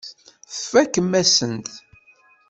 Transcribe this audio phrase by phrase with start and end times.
[0.59, 1.67] Tfakemt-as-tent.